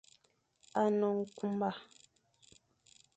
[0.81, 1.69] A ne nkunba.